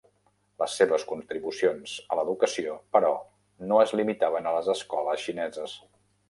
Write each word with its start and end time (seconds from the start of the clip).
Les 0.61 0.77
seves 0.77 1.03
contribucions 1.09 1.93
a 2.15 2.17
l'educació, 2.19 2.79
però, 2.97 3.13
no 3.73 3.79
es 3.85 3.95
limitaven 4.01 4.49
a 4.49 4.55
les 4.57 4.71
escoles 4.75 5.29
xineses. 5.29 5.79